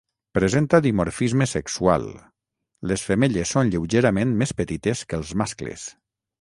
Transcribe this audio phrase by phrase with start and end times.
[0.35, 2.07] Presenta dimorfisme sexual:
[2.93, 5.89] les femelles són lleugerament més petites que els mascles.